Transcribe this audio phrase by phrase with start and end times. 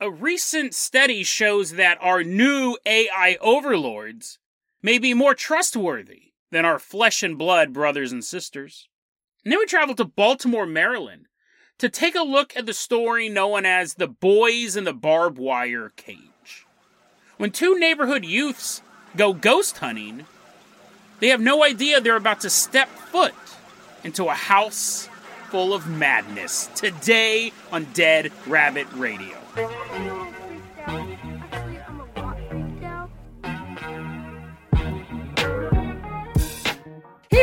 [0.00, 4.38] A recent study shows that our new AI overlords
[4.80, 8.88] may be more trustworthy than our flesh and blood brothers and sisters.
[9.44, 11.26] And then we travel to Baltimore, Maryland
[11.78, 15.90] to take a look at the story known as The Boys in the Barbed Wire
[15.96, 16.64] Cage.
[17.36, 18.82] When two neighborhood youths
[19.16, 20.26] go ghost hunting,
[21.18, 23.34] they have no idea they're about to step foot
[24.04, 25.08] into a house
[25.50, 26.68] full of madness.
[26.76, 29.38] Today on Dead Rabbit Radio.
[29.58, 29.64] Hey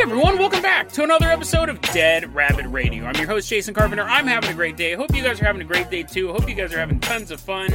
[0.00, 3.04] everyone, welcome back to another episode of Dead Rabbit Radio.
[3.04, 4.04] I'm your host, Jason Carpenter.
[4.04, 4.94] I'm having a great day.
[4.94, 6.30] Hope you guys are having a great day too.
[6.30, 7.70] I hope you guys are having tons of fun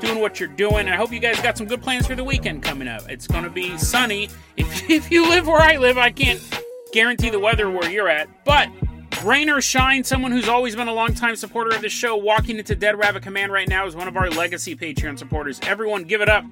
[0.00, 0.90] doing what you're doing.
[0.90, 3.08] I hope you guys got some good plans for the weekend coming up.
[3.08, 4.28] It's going to be sunny.
[4.58, 6.42] If, if you live where I live, I can't
[6.92, 8.68] guarantee the weather where you're at, but
[9.24, 12.76] Rain or shine, someone who's always been a longtime supporter of the show, walking into
[12.76, 15.58] Dead Rabbit Command right now is one of our legacy Patreon supporters.
[15.64, 16.44] Everyone, give it up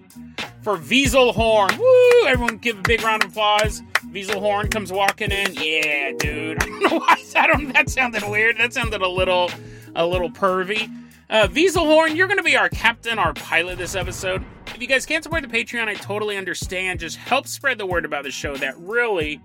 [0.62, 1.78] for Wieselhorn.
[1.78, 2.27] Woo!
[2.27, 3.83] Everyone, give a big round of applause.
[4.06, 5.55] Wieselhorn comes walking in.
[5.55, 6.61] Yeah, dude.
[6.62, 7.72] I don't know why I don't.
[7.72, 8.59] That sounded weird.
[8.59, 9.48] That sounded a little,
[9.94, 10.92] a little pervy.
[11.31, 14.44] Uh, Wieselhorn, you're going to be our captain, our pilot this episode.
[14.75, 16.98] If you guys can't support the Patreon, I totally understand.
[16.98, 18.56] Just help spread the word about the show.
[18.56, 19.41] That really,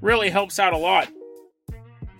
[0.00, 1.08] really helps out a lot.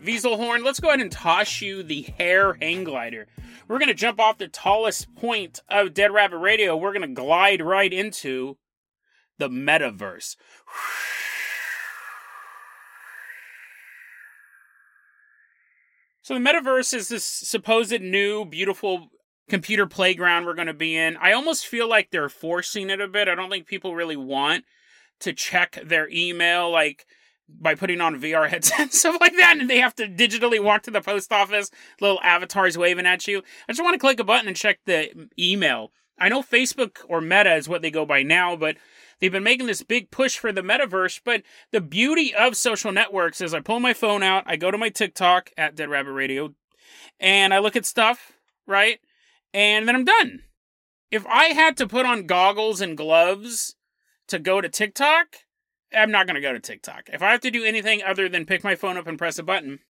[0.05, 3.27] Wieselhorn, let's go ahead and toss you the hair hang glider.
[3.67, 6.77] We're going to jump off the tallest point of Dead Rabbit Radio.
[6.77, 8.59] We're going to glide right into
[9.39, 10.37] the metaverse.
[16.23, 19.09] So, the metaverse is this supposed new, beautiful
[19.49, 21.17] computer playground we're going to be in.
[21.19, 23.29] I almost feel like they're forcing it a bit.
[23.29, 24.65] I don't think people really want
[25.21, 26.71] to check their email.
[26.71, 27.07] Like,
[27.49, 30.83] by putting on VR headsets and stuff like that, and they have to digitally walk
[30.83, 33.43] to the post office, little avatars waving at you.
[33.69, 35.91] I just want to click a button and check the email.
[36.19, 38.77] I know Facebook or Meta is what they go by now, but
[39.21, 41.21] they've been making this big push for the metaverse.
[41.25, 44.79] But the beauty of social networks is I pull my phone out, I go to
[44.79, 46.55] my TikTok at Dead Rabbit Radio,
[47.19, 48.33] and I look at stuff,
[48.67, 49.01] right?
[49.53, 50.43] And then I'm done.
[51.11, 53.77] If I had to put on goggles and gloves
[54.29, 55.37] to go to TikTok,
[55.97, 57.11] I'm not going to go to TikTok.
[57.13, 59.43] If I have to do anything other than pick my phone up and press a
[59.43, 59.81] button,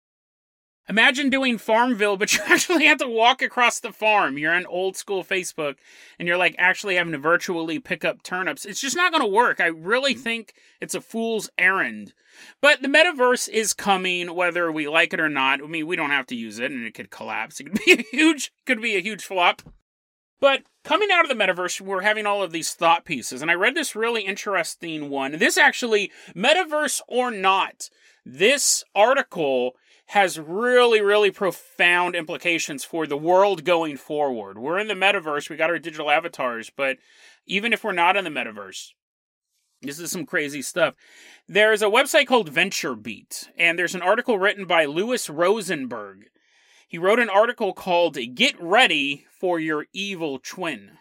[0.88, 4.38] imagine doing Farmville, but you actually have to walk across the farm.
[4.38, 5.76] You're on old school Facebook
[6.18, 8.64] and you're like actually having to virtually pick up turnips.
[8.64, 9.60] It's just not going to work.
[9.60, 10.20] I really mm.
[10.20, 12.12] think it's a fool's errand.
[12.60, 15.62] But the metaverse is coming, whether we like it or not.
[15.62, 17.60] I mean, we don't have to use it, and it could collapse.
[17.60, 19.62] It could be a huge, could be a huge flop.
[20.44, 23.40] But coming out of the metaverse, we're having all of these thought pieces.
[23.40, 25.38] And I read this really interesting one.
[25.38, 27.88] This actually, metaverse or not,
[28.26, 29.74] this article
[30.08, 34.58] has really, really profound implications for the world going forward.
[34.58, 36.98] We're in the metaverse, we got our digital avatars, but
[37.46, 38.90] even if we're not in the metaverse,
[39.80, 40.94] this is some crazy stuff.
[41.48, 46.26] There's a website called VentureBeat, and there's an article written by Louis Rosenberg
[46.94, 50.92] he wrote an article called Get Ready for Your Evil Twin.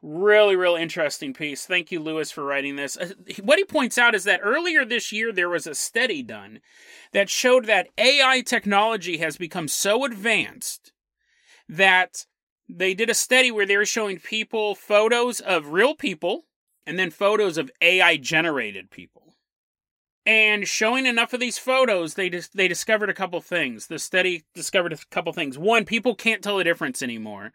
[0.00, 1.66] Really, real interesting piece.
[1.66, 2.96] Thank you, Louis, for writing this.
[2.96, 3.10] Uh,
[3.42, 6.60] what he points out is that earlier this year there was a study done
[7.12, 10.94] that showed that AI technology has become so advanced
[11.68, 12.24] that
[12.66, 16.46] they did a study where they were showing people photos of real people
[16.86, 19.25] and then photos of AI generated people.
[20.26, 23.86] And showing enough of these photos, they they discovered a couple things.
[23.86, 25.56] The study discovered a couple things.
[25.56, 27.52] One, people can't tell the difference anymore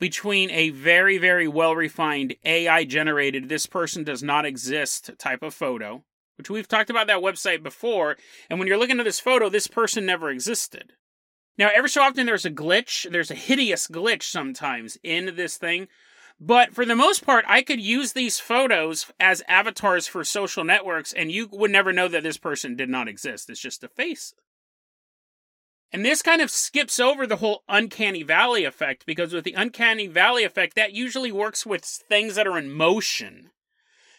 [0.00, 5.52] between a very very well refined AI generated this person does not exist type of
[5.52, 6.02] photo,
[6.38, 8.16] which we've talked about that website before.
[8.48, 10.94] And when you're looking at this photo, this person never existed.
[11.58, 13.08] Now, every so often there's a glitch.
[13.10, 15.88] There's a hideous glitch sometimes in this thing
[16.40, 21.12] but for the most part, I could use these photos as avatars for social networks,
[21.12, 23.48] and you would never know that this person did not exist.
[23.48, 24.34] It's just a face.
[25.92, 30.08] And this kind of skips over the whole uncanny valley effect because with the uncanny
[30.08, 33.50] valley effect, that usually works with things that are in motion.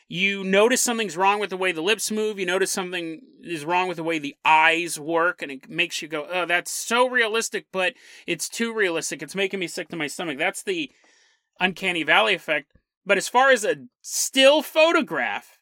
[0.08, 3.88] you notice something's wrong with the way the lips move, you notice something is wrong
[3.88, 7.66] with the way the eyes work, and it makes you go, oh, that's so realistic,
[7.72, 7.94] but
[8.28, 9.24] it's too realistic.
[9.24, 10.38] It's making me sick to my stomach.
[10.38, 10.92] That's the
[11.60, 12.72] uncanny valley effect.
[13.06, 15.60] But as far as a still photograph,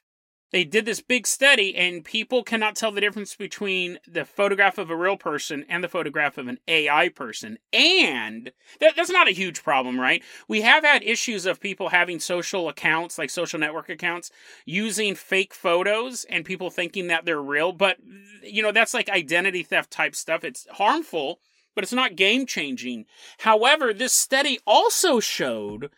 [0.53, 4.91] they did this big study and people cannot tell the difference between the photograph of
[4.91, 7.57] a real person and the photograph of an AI person.
[7.73, 10.23] And that, that's not a huge problem, right?
[10.47, 14.29] We have had issues of people having social accounts, like social network accounts,
[14.63, 17.71] using fake photos and people thinking that they're real.
[17.73, 17.97] But,
[18.43, 20.43] you know, that's like identity theft type stuff.
[20.43, 21.39] It's harmful,
[21.75, 23.05] but it's not game changing.
[23.39, 25.89] However, this study also showed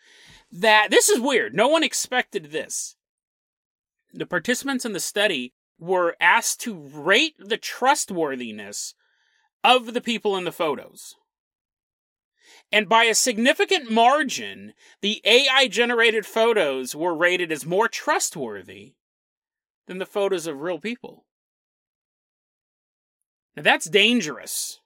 [0.52, 1.54] that this is weird.
[1.54, 2.96] No one expected this
[4.16, 8.96] the participants in the study were asked to rate the trustworthiness
[9.64, 11.16] of the people in the photos.
[12.72, 18.94] And by a significant margin, the AI generated photos were rated as more trustworthy
[19.88, 21.26] than the photos of real people.
[23.56, 24.80] Now that's dangerous.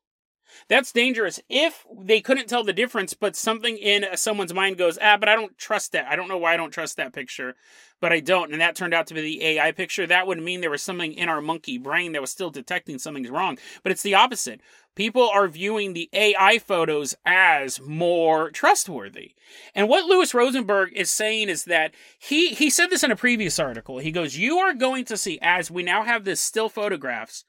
[0.70, 5.18] That's dangerous if they couldn't tell the difference, but something in someone's mind goes, ah,
[5.18, 6.06] but I don't trust that.
[6.08, 7.56] I don't know why I don't trust that picture,
[8.00, 8.52] but I don't.
[8.52, 10.06] And that turned out to be the AI picture.
[10.06, 13.32] That would mean there was something in our monkey brain that was still detecting something's
[13.32, 13.58] wrong.
[13.82, 14.62] But it's the opposite.
[14.94, 19.34] People are viewing the AI photos as more trustworthy.
[19.74, 23.58] And what Louis Rosenberg is saying is that he, he said this in a previous
[23.58, 23.98] article.
[23.98, 27.44] He goes, You are going to see, as we now have this still photographs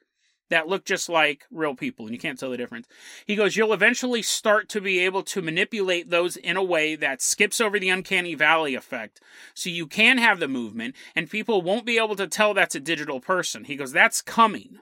[0.50, 2.87] that look just like real people and you can't tell the difference.
[3.26, 7.23] He goes, You'll eventually start to be able to manipulate those in a way that
[7.23, 9.20] skips over the uncanny valley effect.
[9.55, 12.81] So you can have the movement and people won't be able to tell that's a
[12.81, 13.64] digital person.
[13.64, 14.79] He goes, That's coming.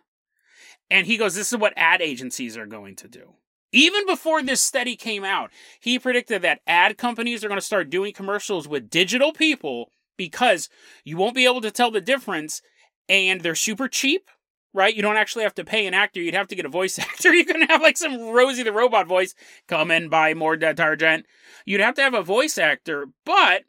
[0.91, 3.35] And he goes, This is what ad agencies are going to do.
[3.71, 7.91] Even before this study came out, he predicted that ad companies are going to start
[7.91, 10.71] doing commercials with digital people because
[11.05, 12.62] you won't be able to tell the difference
[13.11, 14.31] and they're super cheap
[14.75, 14.94] right?
[14.94, 16.20] You don't actually have to pay an actor.
[16.20, 17.32] You'd have to get a voice actor.
[17.32, 19.35] You can have like some Rosie the Robot voice
[19.67, 21.26] come and buy more detergent.
[21.65, 23.65] You'd have to have a voice actor, but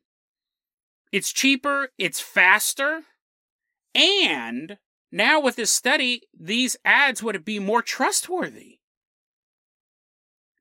[1.12, 3.02] it's cheaper, it's faster,
[3.96, 4.78] and
[5.12, 8.79] now with this study, these ads would be more trustworthy.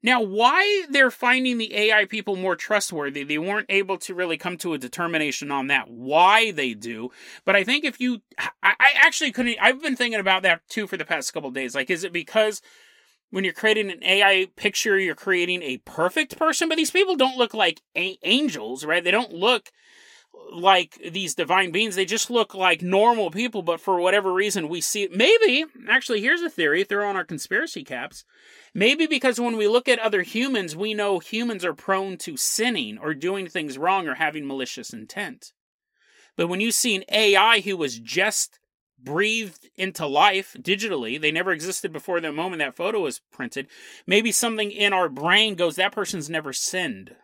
[0.03, 4.57] Now, why they're finding the AI people more trustworthy, they weren't able to really come
[4.59, 7.11] to a determination on that, why they do.
[7.45, 10.87] But I think if you, I, I actually couldn't, I've been thinking about that too
[10.87, 11.75] for the past couple days.
[11.75, 12.63] Like, is it because
[13.31, 16.69] when you're creating an AI picture, you're creating a perfect person?
[16.69, 19.03] But these people don't look like a- angels, right?
[19.03, 19.73] They don't look
[20.53, 21.95] like these divine beings.
[21.95, 25.65] They just look like normal people, but for whatever reason, we see maybe.
[25.89, 26.85] Actually, here's a theory.
[26.85, 28.25] Throw on our conspiracy caps.
[28.75, 32.99] Maybe because when we look at other humans, we know humans are prone to sinning
[32.99, 35.53] or doing things wrong or having malicious intent.
[36.37, 38.61] But when you see an AI who was just
[39.03, 43.69] breathed into life digitally, they never existed before the moment that photo was printed,
[44.07, 47.17] maybe something in our brain goes, that person's never sinned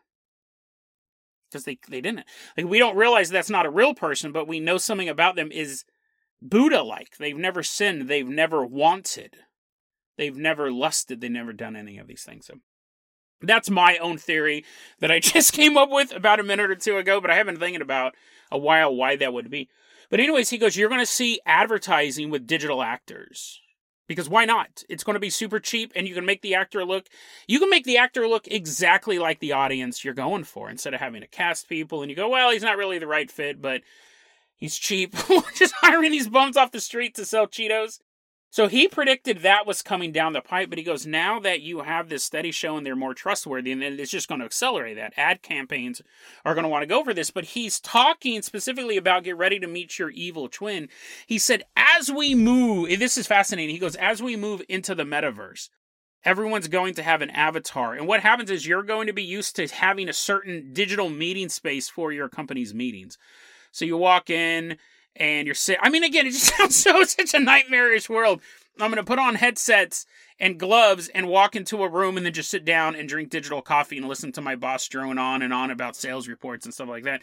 [1.54, 2.26] because they they didn't.
[2.56, 5.52] Like we don't realize that's not a real person, but we know something about them
[5.52, 5.84] is
[6.42, 7.16] Buddha like.
[7.16, 9.36] They've never sinned, they've never wanted.
[10.18, 12.46] They've never lusted, they've never done any of these things.
[12.46, 12.54] So
[13.40, 14.64] that's my own theory
[15.00, 17.46] that I just came up with about a minute or two ago, but I have
[17.46, 18.14] been thinking about
[18.50, 19.68] a while why that would be.
[20.10, 23.60] But anyways, he goes, You're gonna see advertising with digital actors.
[24.06, 24.82] Because why not?
[24.88, 27.08] It's going to be super cheap and you can make the actor look
[27.46, 31.00] you can make the actor look exactly like the audience you're going for instead of
[31.00, 33.82] having to cast people and you go, "Well, he's not really the right fit, but
[34.56, 35.14] he's cheap."
[35.54, 38.00] Just hiring these bums off the street to sell Cheetos.
[38.54, 41.80] So he predicted that was coming down the pipe, but he goes, now that you
[41.80, 45.12] have this study showing they're more trustworthy, and it's just going to accelerate that.
[45.16, 46.00] Ad campaigns
[46.44, 47.32] are going to want to go for this.
[47.32, 50.88] But he's talking specifically about get ready to meet your evil twin.
[51.26, 53.74] He said, as we move, this is fascinating.
[53.74, 55.68] He goes, as we move into the metaverse,
[56.24, 57.94] everyone's going to have an avatar.
[57.94, 61.48] And what happens is you're going to be used to having a certain digital meeting
[61.48, 63.18] space for your company's meetings.
[63.72, 64.76] So you walk in,
[65.16, 65.78] and you're sick.
[65.82, 68.40] I mean, again, it just sounds so such a nightmarish world.
[68.80, 70.04] I'm going to put on headsets
[70.40, 73.62] and gloves and walk into a room and then just sit down and drink digital
[73.62, 76.88] coffee and listen to my boss drone on and on about sales reports and stuff
[76.88, 77.22] like that.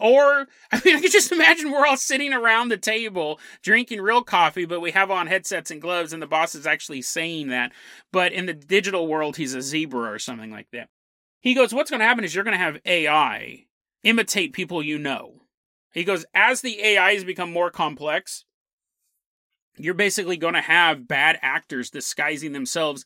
[0.00, 4.22] Or, I mean, I could just imagine we're all sitting around the table drinking real
[4.22, 7.72] coffee, but we have on headsets and gloves and the boss is actually saying that.
[8.12, 10.88] But in the digital world, he's a zebra or something like that.
[11.40, 13.66] He goes, What's going to happen is you're going to have AI
[14.04, 15.41] imitate people you know.
[15.92, 18.44] He goes, as the AIs become more complex,
[19.76, 23.04] you're basically going to have bad actors disguising themselves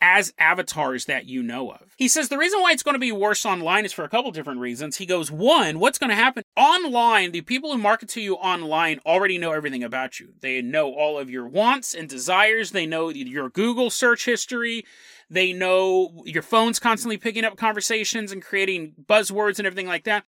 [0.00, 1.94] as avatars that you know of.
[1.96, 4.32] He says the reason why it's going to be worse online is for a couple
[4.32, 4.96] different reasons.
[4.96, 7.30] He goes, one, what's going to happen online?
[7.30, 10.34] The people who market to you online already know everything about you.
[10.40, 12.72] They know all of your wants and desires.
[12.72, 14.84] They know your Google search history.
[15.30, 20.24] They know your phone's constantly picking up conversations and creating buzzwords and everything like that.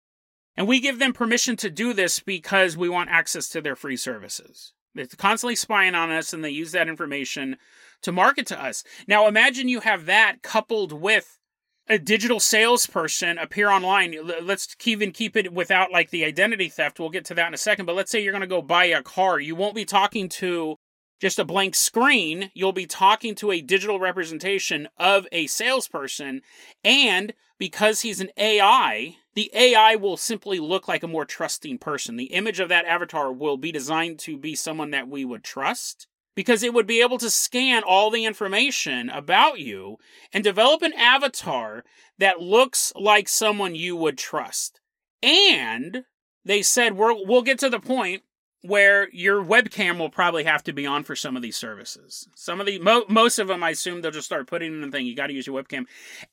[0.56, 3.98] And we give them permission to do this because we want access to their free
[3.98, 4.74] services.
[4.96, 7.58] They're constantly spying on us and they use that information
[8.04, 8.84] to market to us.
[9.08, 11.40] Now imagine you have that coupled with
[11.88, 14.16] a digital salesperson appear online.
[14.42, 17.00] Let's even keep it without like the identity theft.
[17.00, 17.86] We'll get to that in a second.
[17.86, 19.40] But let's say you're going to go buy a car.
[19.40, 20.78] You won't be talking to
[21.20, 22.52] just a blank screen.
[22.54, 26.42] You'll be talking to a digital representation of a salesperson.
[26.84, 32.18] And because he's an AI, the AI will simply look like a more trusting person.
[32.18, 36.08] The image of that avatar will be designed to be someone that we would trust
[36.36, 39.98] because it would be able to scan all the information about you
[40.32, 41.84] and develop an avatar
[42.18, 44.80] that looks like someone you would trust.
[45.22, 46.06] And
[46.46, 48.24] they said we will get to the point
[48.64, 52.30] where your webcam will probably have to be on for some of these services.
[52.34, 54.90] Some of the mo- most of them, I assume they'll just start putting in the
[54.90, 55.06] thing.
[55.06, 55.86] You got to use your webcam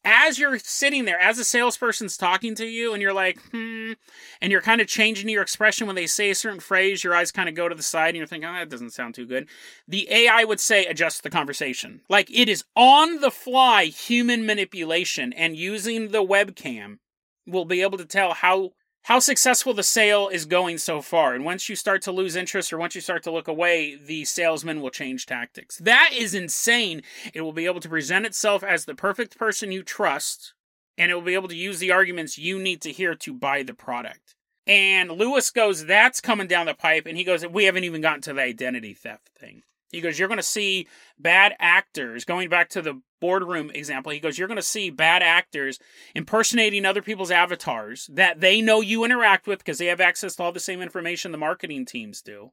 [0.05, 3.93] as you're sitting there, as a salesperson's talking to you, and you're like, hmm,
[4.41, 7.03] and you're kind of changing your expression when they say a certain phrase.
[7.03, 9.17] Your eyes kind of go to the side, and you're thinking, oh, that doesn't sound
[9.17, 9.49] too good.
[9.89, 12.03] The AI would say, adjust the conversation.
[12.09, 16.99] Like it is on the fly human manipulation, and using the webcam
[17.45, 18.71] will be able to tell how
[19.05, 21.35] how successful the sale is going so far.
[21.35, 24.25] And once you start to lose interest or once you start to look away, the
[24.25, 25.79] salesman will change tactics.
[25.79, 27.03] That is insane.
[27.33, 30.55] It will be able to present itself as the perfect person you trust,
[30.99, 33.63] and it will be able to use the arguments you need to hear to buy
[33.63, 34.37] the product.
[34.67, 37.07] And Louis goes, That's coming down the pipe.
[37.07, 39.63] And he goes, We haven't even gotten to the identity theft thing.
[39.91, 40.87] He goes, You're going to see
[41.19, 45.23] bad actors, going back to the boardroom example, he goes, You're going to see bad
[45.23, 45.79] actors
[46.15, 50.43] impersonating other people's avatars that they know you interact with because they have access to
[50.43, 52.53] all the same information the marketing teams do.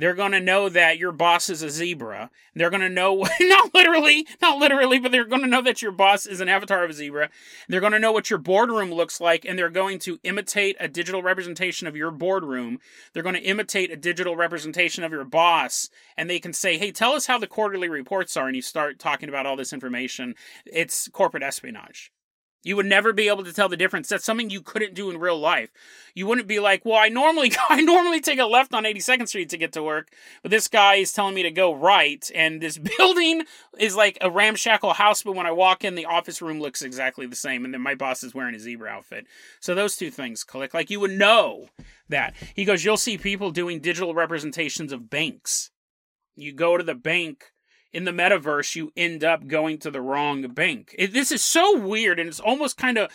[0.00, 2.30] They're going to know that your boss is a zebra.
[2.54, 5.92] They're going to know, not literally, not literally, but they're going to know that your
[5.92, 7.28] boss is an avatar of a zebra.
[7.68, 10.88] They're going to know what your boardroom looks like, and they're going to imitate a
[10.88, 12.78] digital representation of your boardroom.
[13.12, 16.92] They're going to imitate a digital representation of your boss, and they can say, hey,
[16.92, 20.34] tell us how the quarterly reports are, and you start talking about all this information.
[20.64, 22.10] It's corporate espionage.
[22.62, 24.08] You would never be able to tell the difference.
[24.08, 25.70] That's something you couldn't do in real life.
[26.14, 29.48] You wouldn't be like, "Well, I normally I normally take a left on 82nd Street
[29.50, 30.08] to get to work,
[30.42, 33.44] but this guy is telling me to go right, and this building
[33.78, 37.26] is like a ramshackle house, but when I walk in, the office room looks exactly
[37.26, 39.26] the same, and then my boss is wearing a zebra outfit."
[39.60, 40.74] So those two things click.
[40.74, 41.68] Like you would know
[42.10, 42.34] that.
[42.54, 45.70] He goes, "You'll see people doing digital representations of banks.
[46.36, 47.52] You go to the bank
[47.92, 50.94] in the metaverse, you end up going to the wrong bank.
[50.98, 53.10] It, this is so weird, and it's almost kind of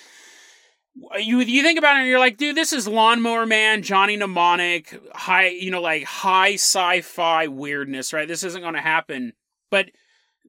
[1.18, 5.00] you you think about it and you're like, dude, this is Lawnmower Man, Johnny Mnemonic,
[5.14, 8.28] high, you know, like high sci-fi weirdness, right?
[8.28, 9.34] This isn't going to happen,
[9.70, 9.92] but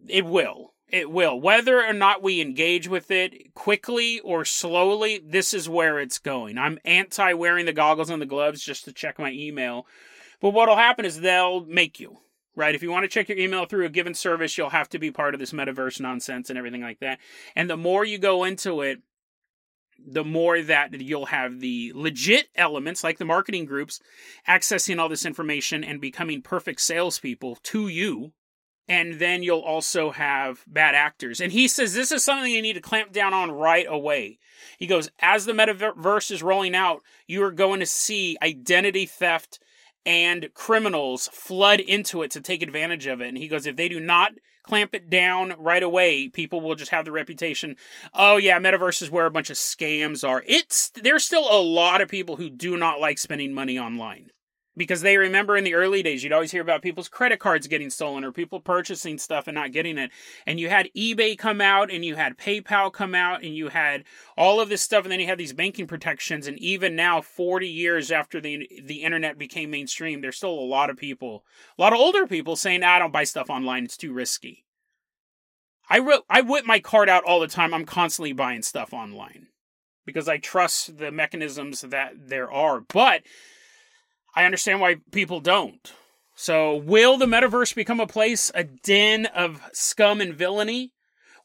[0.08, 0.74] it will.
[0.88, 1.40] It will.
[1.40, 6.58] Whether or not we engage with it quickly or slowly, this is where it's going.
[6.58, 9.86] I'm anti wearing the goggles and the gloves just to check my email.
[10.40, 12.18] But what'll happen is they'll make you
[12.56, 12.74] right?
[12.74, 15.10] If you want to check your email through a given service, you'll have to be
[15.10, 17.18] part of this metaverse nonsense and everything like that.
[17.54, 19.00] And the more you go into it,
[20.04, 24.00] the more that you'll have the legit elements like the marketing groups
[24.48, 28.32] accessing all this information and becoming perfect salespeople to you.
[28.88, 31.40] And then you'll also have bad actors.
[31.40, 34.38] And he says this is something you need to clamp down on right away.
[34.78, 39.58] He goes, as the metaverse is rolling out, you are going to see identity theft
[40.06, 43.28] and criminals flood into it to take advantage of it.
[43.28, 44.32] And he goes, if they do not
[44.62, 47.76] clamp it down right away, people will just have the reputation,
[48.14, 50.42] oh yeah, metaverse is where a bunch of scams are.
[50.46, 54.30] It's there's still a lot of people who do not like spending money online
[54.76, 57.90] because they remember in the early days you'd always hear about people's credit cards getting
[57.90, 60.10] stolen or people purchasing stuff and not getting it.
[60.46, 64.04] And you had ebay come out and you had paypal come out and you had
[64.36, 65.04] all of this stuff.
[65.04, 66.46] And then you had these banking protections.
[66.46, 70.90] And even now 40 years after the the internet became mainstream there's still a lot
[70.90, 71.44] of people
[71.78, 73.84] a lot of older people saying ah, i don't buy stuff online.
[73.84, 74.64] It's too risky.
[75.88, 77.72] I wrote i whip my card out all the time.
[77.72, 79.48] I'm constantly buying stuff online
[80.04, 82.80] because i trust the mechanisms that there are.
[82.80, 83.22] But
[84.36, 85.92] I understand why people don't.
[86.34, 90.92] So, will the metaverse become a place, a den of scum and villainy?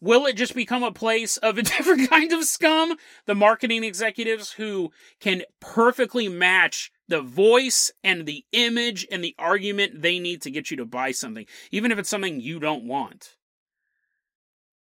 [0.01, 2.97] Will it just become a place of a different kind of scum?
[3.25, 10.01] The marketing executives who can perfectly match the voice and the image and the argument
[10.01, 13.37] they need to get you to buy something, even if it's something you don't want.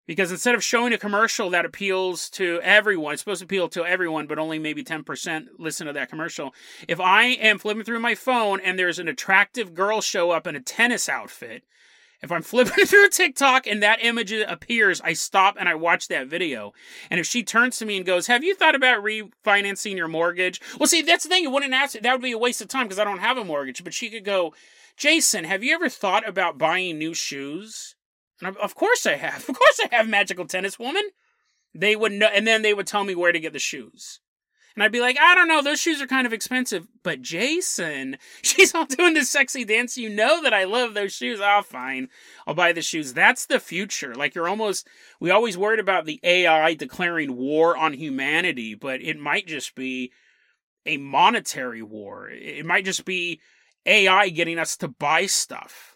[0.07, 3.85] Because instead of showing a commercial that appeals to everyone, it's supposed to appeal to
[3.85, 6.53] everyone, but only maybe 10% listen to that commercial.
[6.87, 10.55] If I am flipping through my phone and there's an attractive girl show up in
[10.55, 11.63] a tennis outfit,
[12.21, 16.27] if I'm flipping through TikTok and that image appears, I stop and I watch that
[16.27, 16.73] video.
[17.09, 20.61] And if she turns to me and goes, Have you thought about refinancing your mortgage?
[20.79, 21.43] Well, see, that's the thing.
[21.43, 23.45] You wouldn't ask, that would be a waste of time because I don't have a
[23.45, 23.83] mortgage.
[23.83, 24.53] But she could go,
[24.97, 27.95] Jason, have you ever thought about buying new shoes?
[28.43, 29.45] Of course I have.
[29.49, 31.03] Of course I have, magical tennis woman.
[31.73, 34.19] They would know, and then they would tell me where to get the shoes.
[34.75, 36.87] And I'd be like, I don't know, those shoes are kind of expensive.
[37.03, 39.97] But Jason, she's all doing this sexy dance.
[39.97, 41.39] You know that I love those shoes.
[41.41, 42.09] Oh, fine.
[42.47, 43.13] I'll buy the shoes.
[43.13, 44.15] That's the future.
[44.15, 44.87] Like, you're almost,
[45.19, 50.11] we always worried about the AI declaring war on humanity, but it might just be
[50.85, 52.29] a monetary war.
[52.29, 53.41] It might just be
[53.85, 55.90] AI getting us to buy stuff.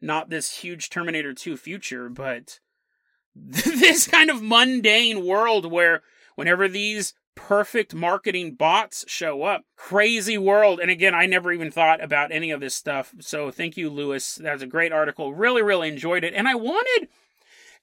[0.00, 2.60] Not this huge Terminator 2 future, but
[3.34, 6.02] this kind of mundane world where
[6.36, 9.62] whenever these perfect marketing bots show up.
[9.76, 10.80] Crazy world.
[10.80, 13.14] And again, I never even thought about any of this stuff.
[13.20, 14.34] So thank you, Louis.
[14.36, 15.32] That was a great article.
[15.32, 16.34] Really, really enjoyed it.
[16.34, 17.08] And I wanted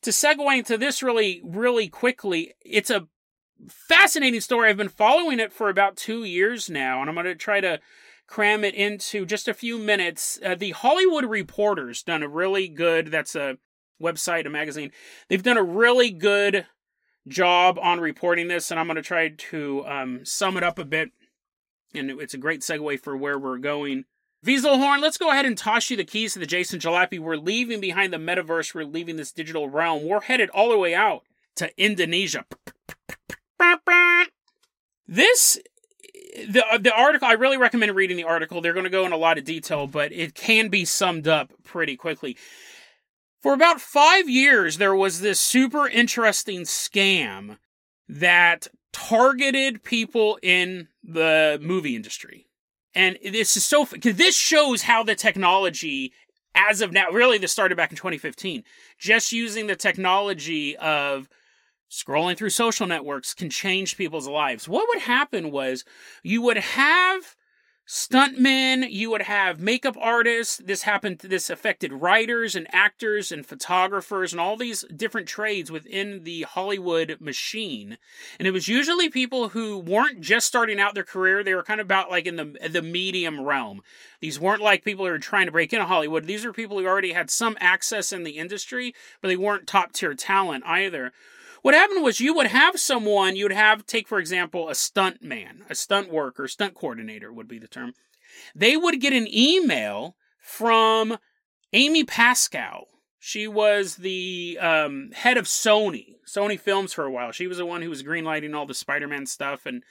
[0.02, 2.54] to segue into this really, really quickly.
[2.66, 3.08] It's a
[3.70, 4.70] fascinating story.
[4.70, 7.80] I've been following it for about two years now, and I'm going to try to
[8.28, 10.40] cram it into just a few minutes.
[10.44, 13.58] Uh, the Hollywood Reporters done a really good, that's a
[14.02, 14.92] website, a magazine.
[15.30, 16.66] They've done a really good
[17.28, 20.86] job on reporting this, and I'm going to try to um, sum it up a
[20.86, 21.12] bit.
[21.94, 24.06] And it's a great segue for where we're going.
[24.46, 27.20] Weaselhorn, let's go ahead and toss you the keys to the Jason Jalopy.
[27.20, 28.76] We're leaving behind the metaverse.
[28.76, 30.08] We're leaving this digital realm.
[30.08, 31.24] We're headed all the way out
[31.56, 32.46] to Indonesia.
[35.08, 35.60] This
[36.48, 38.62] the uh, the article I really recommend reading the article.
[38.62, 41.52] They're going to go in a lot of detail, but it can be summed up
[41.64, 42.38] pretty quickly.
[43.42, 47.58] For about five years, there was this super interesting scam
[48.08, 52.48] that targeted people in the movie industry.
[52.96, 56.14] And this is so, this shows how the technology,
[56.56, 58.64] as of now, really this started back in 2015,
[58.98, 61.28] just using the technology of
[61.90, 64.68] scrolling through social networks can change people's lives.
[64.68, 65.86] What would happen was
[66.24, 67.36] you would have
[67.88, 70.58] stuntmen, you would have makeup artists.
[70.58, 76.24] This happened, this affected writers and actors and photographers and all these different trades within
[76.24, 77.98] the Hollywood machine.
[78.40, 81.80] And it was usually people who weren't just starting out their career, they were kind
[81.80, 83.82] of about like in the, the medium realm.
[84.20, 86.26] These weren't like people who were trying to break into Hollywood.
[86.26, 89.94] These are people who already had some access in the industry, but they weren't top
[89.94, 91.12] tier talent either.
[91.66, 95.66] What happened was you would have someone, you'd have, take for example, a stunt man,
[95.68, 97.94] a stunt worker, stunt coordinator would be the term.
[98.54, 101.18] They would get an email from
[101.74, 102.90] Amy Pascal.
[103.18, 107.32] She was the um, head of Sony, Sony Films for a while.
[107.32, 109.82] She was the one who was greenlighting all the Spider Man stuff and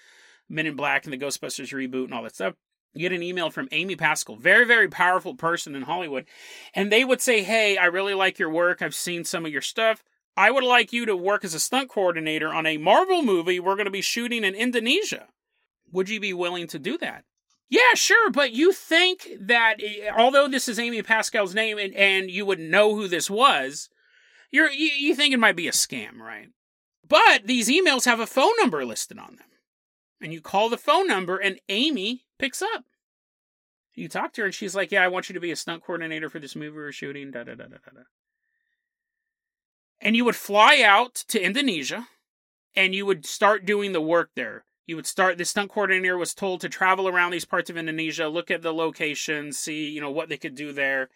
[0.49, 2.55] Men in Black and the Ghostbusters reboot and all that stuff.
[2.93, 6.27] You get an email from Amy Pascal, very, very powerful person in Hollywood.
[6.73, 8.81] And they would say, Hey, I really like your work.
[8.81, 10.05] I've seen some of your stuff.
[10.37, 13.77] I would like you to work as a stunt coordinator on a Marvel movie we're
[13.77, 15.29] going to be shooting in Indonesia.
[15.93, 17.25] Would you be willing to do that?
[17.71, 22.31] Yeah, sure, but you think that eh, although this is Amy Pascal's name and, and
[22.31, 23.89] you would know who this was,
[24.51, 26.49] you're you, you think it might be a scam, right?
[27.07, 29.49] But these emails have a phone number listed on them.
[30.21, 32.85] And you call the phone number and Amy picks up.
[33.95, 35.85] You talk to her and she's like, "Yeah, I want you to be a stunt
[35.85, 38.03] coordinator for this movie we're shooting." Da da da da da
[40.05, 42.07] and you would fly out to Indonesia
[42.77, 44.67] and you would start doing the work there.
[44.87, 48.29] You would start the stunt coordinator was told to travel around these parts of Indonesia,
[48.29, 51.09] look at the locations, see, you know, what they could do there.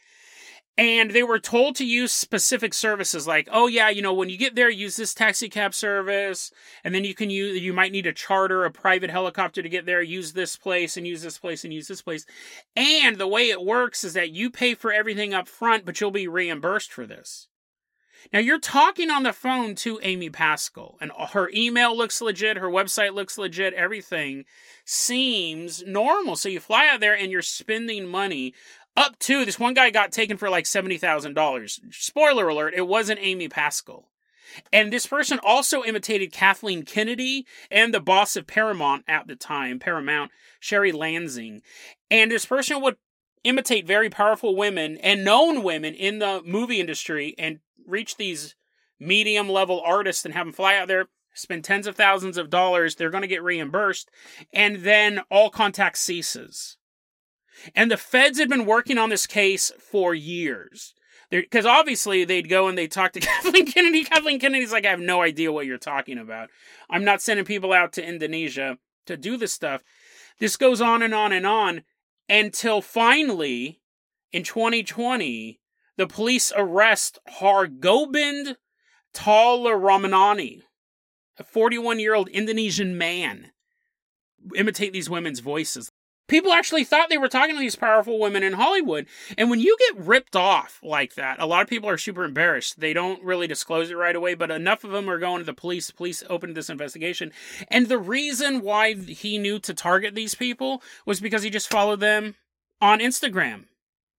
[0.78, 4.38] And they were told to use specific services like, oh yeah, you know, when you
[4.38, 6.50] get there, use this taxi cab service,
[6.84, 9.84] and then you can use you might need a charter a private helicopter to get
[9.84, 12.24] there, use this place and use this place and use this place.
[12.76, 16.12] And the way it works is that you pay for everything up front, but you'll
[16.12, 17.48] be reimbursed for this.
[18.32, 22.68] Now you're talking on the phone to Amy Pascal, and her email looks legit, her
[22.68, 24.44] website looks legit, everything
[24.84, 26.36] seems normal.
[26.36, 28.54] So you fly out there and you're spending money
[28.96, 31.94] up to this one guy got taken for like $70,000.
[31.94, 34.08] Spoiler alert, it wasn't Amy Pascal.
[34.72, 39.78] And this person also imitated Kathleen Kennedy and the boss of Paramount at the time,
[39.78, 41.62] Paramount, Sherry Lansing.
[42.10, 42.96] And this person would
[43.48, 48.54] imitate very powerful women and known women in the movie industry and reach these
[49.00, 52.94] medium level artists and have them fly out there, spend tens of thousands of dollars,
[52.94, 54.10] they're going to get reimbursed,
[54.52, 56.76] and then all contact ceases.
[57.74, 60.94] And the feds had been working on this case for years.
[61.30, 64.04] Because obviously they'd go and they'd talk to Kathleen Kennedy.
[64.04, 66.48] Kathleen Kennedy's like, I have no idea what you're talking about.
[66.88, 69.82] I'm not sending people out to Indonesia to do this stuff.
[70.38, 71.82] This goes on and on and on
[72.28, 73.80] until finally,
[74.32, 75.60] in 2020,
[75.96, 78.56] the police arrest Hargobind
[79.14, 80.62] Ramanani,
[81.38, 83.52] a 41 year old Indonesian man.
[84.54, 85.90] Imitate these women's voices
[86.28, 89.06] people actually thought they were talking to these powerful women in Hollywood.
[89.36, 92.78] And when you get ripped off like that, a lot of people are super embarrassed.
[92.78, 95.54] They don't really disclose it right away, but enough of them are going to the
[95.54, 95.90] police.
[95.90, 97.32] Police opened this investigation.
[97.68, 102.00] And the reason why he knew to target these people was because he just followed
[102.00, 102.36] them
[102.80, 103.64] on Instagram.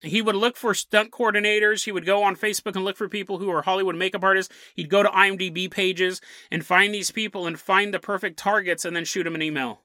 [0.01, 1.83] He would look for stunt coordinators.
[1.83, 4.53] He would go on Facebook and look for people who are Hollywood makeup artists.
[4.75, 8.95] He'd go to IMDb pages and find these people and find the perfect targets and
[8.95, 9.81] then shoot them an email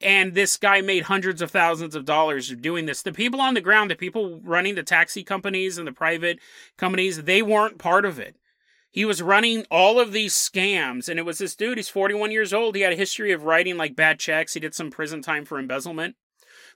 [0.00, 3.02] and this guy made hundreds of thousands of dollars doing this.
[3.02, 6.38] The people on the ground, the people running the taxi companies and the private
[6.76, 8.36] companies, they weren't part of it.
[8.90, 11.78] He was running all of these scams, and it was this dude.
[11.78, 12.76] He's 41 years old.
[12.76, 14.54] He had a history of writing like bad checks.
[14.54, 16.14] He did some prison time for embezzlement.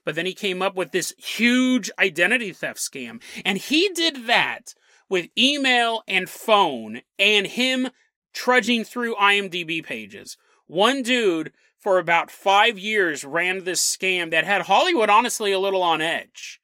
[0.03, 3.21] But then he came up with this huge identity theft scam.
[3.45, 4.73] And he did that
[5.07, 7.89] with email and phone and him
[8.33, 10.37] trudging through IMDb pages.
[10.67, 15.81] One dude for about five years ran this scam that had Hollywood honestly a little
[15.81, 16.59] on edge.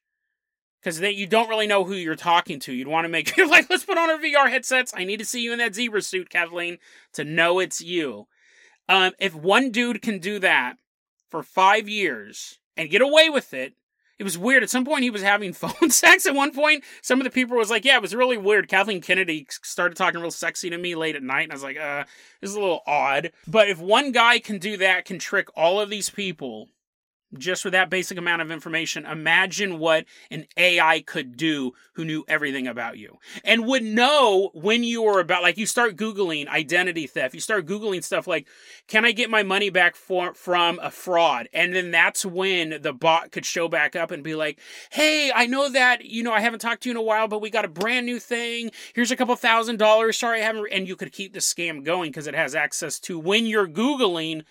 [0.80, 2.72] Because that you don't really know who you're talking to.
[2.72, 4.92] You'd want to make you're like, let's put on our VR headsets.
[4.94, 6.78] I need to see you in that zebra suit, Kathleen,
[7.14, 8.28] to know it's you.
[8.88, 10.76] Um, if one dude can do that
[11.28, 13.74] for five years and get away with it,
[14.18, 14.62] it was weird.
[14.62, 16.26] At some point, he was having phone sex.
[16.26, 19.00] At one point, some of the people was like, "Yeah, it was really weird." Kathleen
[19.00, 22.04] Kennedy started talking real sexy to me late at night, and I was like, "Uh,
[22.40, 25.80] this is a little odd." But if one guy can do that, can trick all
[25.80, 26.68] of these people
[27.36, 32.24] just with that basic amount of information, imagine what an AI could do who knew
[32.28, 37.06] everything about you and would know when you were about, like, you start Googling identity
[37.06, 38.46] theft, you start Googling stuff like,
[38.86, 41.48] can I get my money back for, from a fraud?
[41.52, 44.58] And then that's when the bot could show back up and be like,
[44.90, 47.40] hey, I know that, you know, I haven't talked to you in a while, but
[47.40, 48.70] we got a brand new thing.
[48.94, 50.18] Here's a couple thousand dollars.
[50.18, 50.68] Sorry, I haven't.
[50.70, 54.42] And you could keep the scam going because it has access to when you're Googling.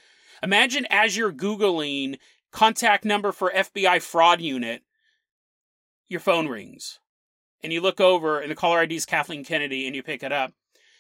[0.44, 2.18] Imagine as you're Googling,
[2.56, 4.82] contact number for FBI fraud unit,
[6.08, 7.00] your phone rings.
[7.62, 10.32] And you look over and the caller ID is Kathleen Kennedy and you pick it
[10.32, 10.54] up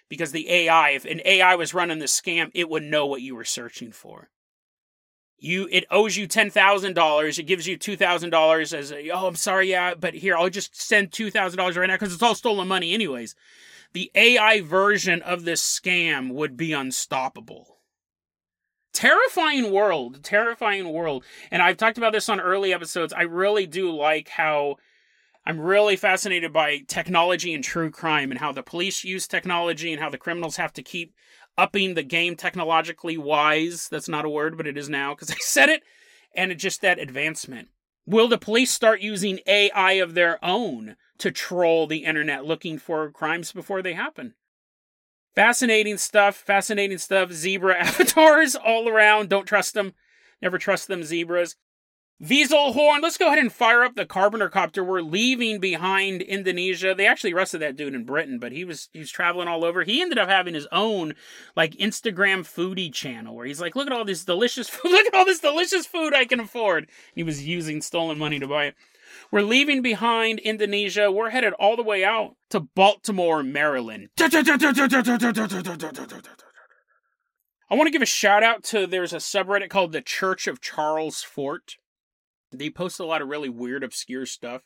[0.10, 3.36] because the AI, if an AI was running the scam, it would know what you
[3.36, 4.30] were searching for.
[5.38, 7.39] You it owes you ten thousand dollars.
[7.39, 10.50] It gives you two thousand dollars as a, oh I'm sorry yeah, but here I'll
[10.50, 13.36] just send two thousand dollars right now because it's all stolen money anyways.
[13.94, 17.74] The AI version of this scam would be unstoppable
[18.95, 21.23] terrifying world, terrifying world.
[21.51, 23.13] And I've talked about this on early episodes.
[23.13, 24.77] I really do like how
[25.45, 30.01] I'm really fascinated by technology and true crime and how the police use technology and
[30.01, 31.13] how the criminals have to keep
[31.58, 33.88] upping the game technologically wise.
[33.89, 35.84] That's not a word, but it is now because I said it.
[36.34, 37.67] And it's just that advancement.
[38.08, 43.10] Will the police start using AI of their own to troll the internet looking for
[43.12, 44.36] crimes before they happen?
[45.36, 46.36] Fascinating stuff.
[46.36, 47.32] Fascinating stuff.
[47.32, 49.30] Zebra avatars all around.
[49.30, 49.93] Don't trust them.
[50.41, 51.56] Never trust them, zebras.
[52.24, 53.02] Weselhorn.
[53.02, 54.86] Let's go ahead and fire up the Carpenter copter.
[54.86, 56.95] We're leaving behind Indonesia.
[56.95, 59.84] They actually arrested that dude in Britain, but he was he was traveling all over.
[59.84, 61.15] He ended up having his own
[61.58, 64.91] like Instagram foodie channel where he's like, look at all this delicious food.
[64.91, 66.88] Look at all this delicious food I can afford.
[67.13, 68.76] He was using stolen money to buy it.
[69.31, 71.11] We're leaving behind Indonesia.
[71.11, 74.09] We're headed all the way out to Baltimore, Maryland.
[77.69, 80.61] I want to give a shout out to there's a subreddit called the Church of
[80.61, 81.75] Charles Fort.
[82.51, 84.61] They post a lot of really weird, obscure stuff,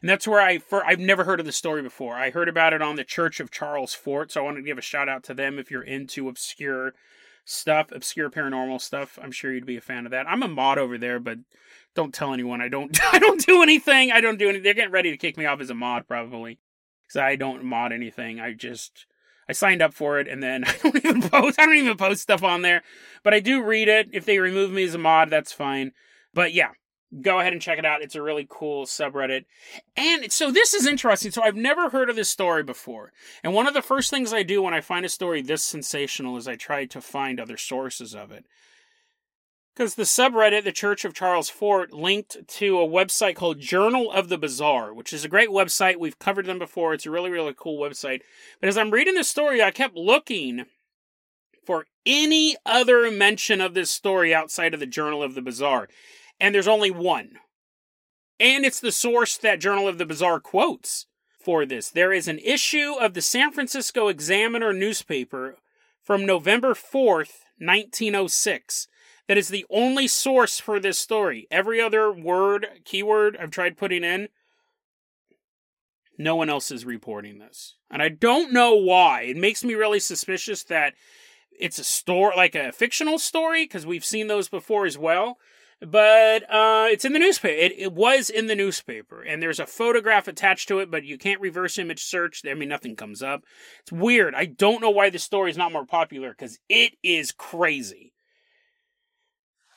[0.00, 2.14] and that's where I for I've never heard of the story before.
[2.14, 4.78] I heard about it on the Church of Charles Fort, so I want to give
[4.78, 6.92] a shout out to them if you're into obscure
[7.44, 9.18] stuff, obscure paranormal stuff.
[9.20, 10.28] I'm sure you'd be a fan of that.
[10.28, 11.38] I'm a mod over there, but
[11.94, 12.60] don't tell anyone.
[12.60, 12.98] I don't.
[13.12, 14.12] I don't do anything.
[14.12, 14.62] I don't do anything.
[14.62, 16.58] They're getting ready to kick me off as a mod probably,
[17.06, 18.40] because I don't mod anything.
[18.40, 19.06] I just
[19.48, 21.58] I signed up for it and then I don't even post.
[21.58, 22.82] I don't even post stuff on there,
[23.22, 24.08] but I do read it.
[24.12, 25.92] If they remove me as a mod, that's fine.
[26.34, 26.70] But yeah,
[27.20, 28.02] go ahead and check it out.
[28.02, 29.44] It's a really cool subreddit.
[29.96, 31.30] And so this is interesting.
[31.30, 33.12] So I've never heard of this story before.
[33.44, 36.36] And one of the first things I do when I find a story this sensational
[36.36, 38.46] is I try to find other sources of it.
[39.74, 44.28] Because the subreddit, the Church of Charles Fort, linked to a website called Journal of
[44.28, 45.98] the Bizarre, which is a great website.
[45.98, 46.92] We've covered them before.
[46.92, 48.20] It's a really, really cool website.
[48.60, 50.66] But as I'm reading this story, I kept looking
[51.64, 55.88] for any other mention of this story outside of the Journal of the Bizarre.
[56.38, 57.38] And there's only one.
[58.38, 61.06] And it's the source that Journal of the Bizarre quotes.
[61.42, 61.90] for this.
[61.90, 65.56] There is an issue of the San Francisco Examiner newspaper
[66.02, 68.88] from November 4th, 1906.
[69.28, 71.46] That is the only source for this story.
[71.50, 74.28] Every other word, keyword I've tried putting in,
[76.18, 77.76] no one else is reporting this.
[77.90, 79.22] And I don't know why.
[79.22, 80.94] It makes me really suspicious that
[81.58, 85.38] it's a story, like a fictional story, because we've seen those before as well.
[85.80, 87.54] But uh, it's in the newspaper.
[87.54, 91.18] It, it was in the newspaper, and there's a photograph attached to it, but you
[91.18, 92.42] can't reverse image search.
[92.48, 93.42] I mean, nothing comes up.
[93.80, 94.34] It's weird.
[94.34, 98.11] I don't know why the story is not more popular because it is crazy.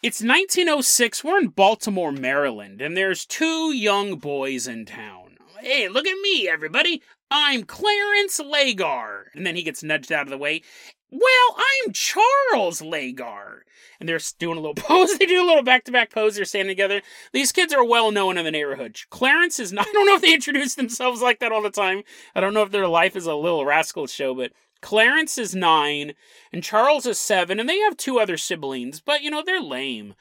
[0.06, 1.24] It's 1906.
[1.24, 5.38] We're in Baltimore, Maryland, and there's two young boys in town.
[5.60, 7.02] Hey, look at me, everybody.
[7.32, 9.24] I'm Clarence Lagar.
[9.34, 10.62] And then he gets nudged out of the way.
[11.10, 13.62] Well, I'm Charles Lagar.
[14.00, 15.18] And they're doing a little pose.
[15.18, 16.36] They do a little back to back pose.
[16.36, 17.02] They're standing together.
[17.34, 19.00] These kids are well known in the neighborhood.
[19.10, 22.04] Clarence is not, I don't know if they introduce themselves like that all the time.
[22.36, 26.14] I don't know if their life is a little rascal show, but Clarence is nine
[26.52, 30.16] and Charles is seven, and they have two other siblings, but you know, they're lame.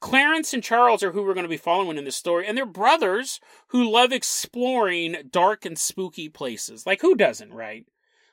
[0.00, 2.66] Clarence and Charles are who we're going to be following in this story, and they're
[2.66, 6.86] brothers who love exploring dark and spooky places.
[6.86, 7.84] Like, who doesn't, right?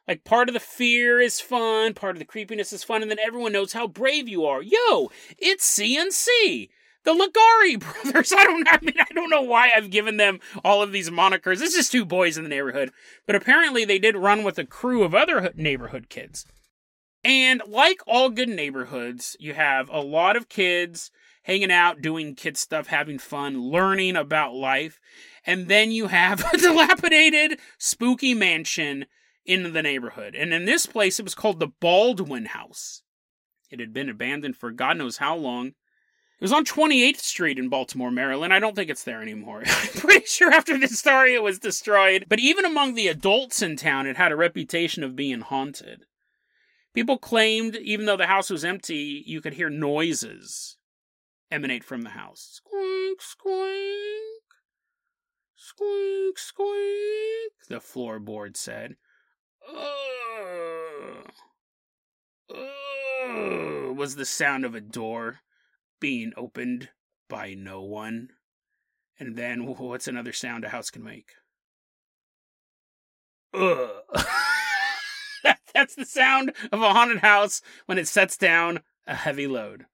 [0.07, 3.19] Like, part of the fear is fun, part of the creepiness is fun, and then
[3.19, 4.61] everyone knows how brave you are.
[4.61, 6.69] Yo, it's CNC!
[7.05, 8.33] The Ligari brothers.
[8.37, 11.59] I don't I mean I don't know why I've given them all of these monikers.
[11.59, 12.91] This is two boys in the neighborhood.
[13.25, 16.45] But apparently they did run with a crew of other neighborhood kids.
[17.23, 21.11] And like all good neighborhoods, you have a lot of kids
[21.43, 24.99] hanging out, doing kid stuff, having fun, learning about life.
[25.45, 29.05] And then you have a dilapidated, spooky mansion
[29.45, 30.35] in the neighborhood.
[30.35, 33.03] And in this place, it was called the Baldwin House.
[33.69, 35.73] It had been abandoned for God knows how long.
[36.39, 38.53] It was on 28th Street in Baltimore, Maryland.
[38.53, 39.63] I don't think it's there anymore.
[39.65, 42.25] I'm pretty sure after this story it was destroyed.
[42.27, 46.05] But even among the adults in town, it had a reputation of being haunted.
[46.93, 50.77] People claimed, even though the house was empty, you could hear noises
[51.51, 52.61] emanate from the house.
[52.61, 54.35] Squeak, squeak.
[55.55, 58.97] Squeak, squeak, the floorboard said.
[59.67, 61.31] Ugh.
[62.53, 65.39] Ugh, was the sound of a door
[65.99, 66.89] being opened
[67.29, 68.29] by no one.
[69.19, 71.31] And then, what's another sound a house can make?
[73.53, 73.89] Ugh.
[75.73, 79.85] That's the sound of a haunted house when it sets down a heavy load.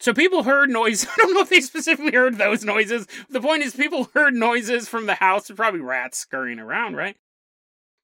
[0.00, 1.06] So people heard noise.
[1.08, 3.06] I don't know if they specifically heard those noises.
[3.28, 5.50] The point is, people heard noises from the house.
[5.50, 7.16] Probably rats scurrying around, right?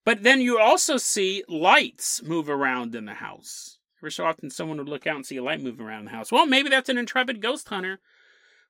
[0.05, 3.79] But then you also see lights move around in the house.
[4.11, 6.33] So often, someone would look out and see a light moving around the house.
[6.33, 8.01] Well, maybe that's an intrepid ghost hunter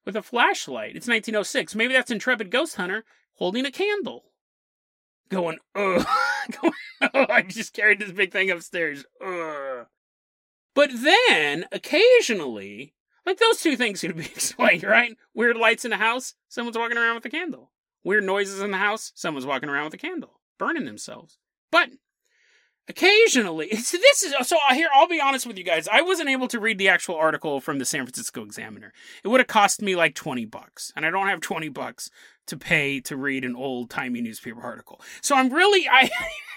[0.05, 0.97] with a flashlight.
[0.97, 1.75] It's 1906.
[1.75, 4.25] Maybe that's intrepid ghost hunter holding a candle.
[5.29, 6.07] Going, ugh.
[6.61, 6.73] going,
[7.15, 9.05] oh, I just carried this big thing upstairs.
[9.25, 9.87] Ugh.
[10.75, 12.95] But then, occasionally,
[13.25, 15.17] like those two things could be explained, right?
[15.35, 17.71] Weird lights in the house, someone's walking around with a candle.
[18.03, 21.39] Weird noises in the house, someone's walking around with a candle, burning themselves.
[21.71, 21.91] But
[22.89, 24.89] occasionally, so this is so here.
[24.95, 25.89] I'll be honest with you guys.
[25.89, 28.93] I wasn't able to read the actual article from the San Francisco Examiner.
[29.23, 32.11] It would have cost me like twenty bucks, and I don't have twenty bucks
[32.47, 35.01] to pay to read an old timey newspaper article.
[35.21, 36.11] So I'm really I.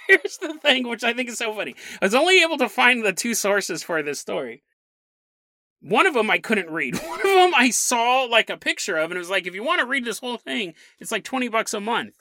[0.08, 1.76] here's the thing, which I think is so funny.
[2.02, 4.64] I was only able to find the two sources for this story.
[5.82, 6.98] One of them I couldn't read.
[7.04, 9.64] One of them I saw like a picture of, and it was like, if you
[9.64, 12.16] want to read this whole thing, it's like 20 bucks a month.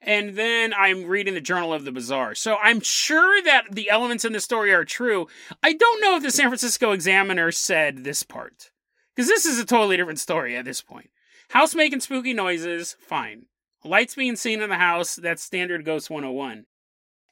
[0.00, 2.34] And then I'm reading the Journal of the Bizarre.
[2.34, 5.26] So I'm sure that the elements in the story are true.
[5.62, 8.70] I don't know if the San Francisco Examiner said this part.
[9.14, 11.10] Because this is a totally different story at this point.
[11.50, 13.46] House making spooky noises, fine.
[13.84, 16.66] Lights being seen in the house, that's standard Ghost 101.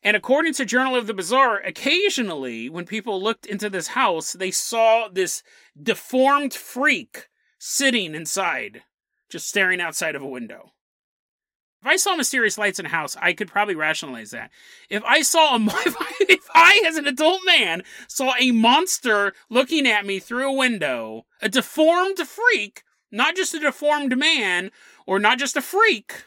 [0.02, 4.50] And according to Journal of the Bizarre, occasionally when people looked into this house, they
[4.50, 5.42] saw this
[5.80, 8.82] deformed freak sitting inside,
[9.28, 10.72] just staring outside of a window.
[11.82, 14.50] If I saw mysterious lights in a house, I could probably rationalize that.
[14.90, 19.34] If I saw a, if I, if I, as an adult man, saw a monster
[19.50, 24.70] looking at me through a window, a deformed freak, not just a deformed man,
[25.06, 26.24] or not just a freak,